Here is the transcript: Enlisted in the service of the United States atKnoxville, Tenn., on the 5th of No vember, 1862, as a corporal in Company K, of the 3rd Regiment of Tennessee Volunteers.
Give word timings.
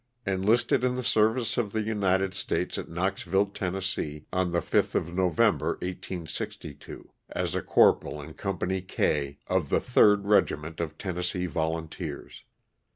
Enlisted 0.25 0.83
in 0.83 0.95
the 0.95 1.03
service 1.03 1.57
of 1.59 1.73
the 1.73 1.83
United 1.83 2.33
States 2.33 2.75
atKnoxville, 2.75 3.53
Tenn., 3.53 3.75
on 4.33 4.49
the 4.51 4.59
5th 4.59 4.95
of 4.95 5.13
No 5.13 5.29
vember, 5.29 5.77
1862, 5.83 7.11
as 7.29 7.53
a 7.53 7.61
corporal 7.61 8.19
in 8.19 8.33
Company 8.33 8.81
K, 8.81 9.37
of 9.45 9.69
the 9.69 9.77
3rd 9.79 10.21
Regiment 10.25 10.79
of 10.79 10.97
Tennessee 10.97 11.45
Volunteers. 11.45 12.43